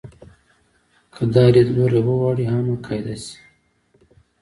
[1.13, 3.37] که دا لیدلوری وغواړي عامه قاعده شي.